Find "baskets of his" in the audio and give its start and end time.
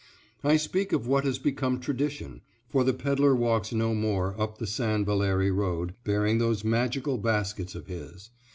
7.19-8.31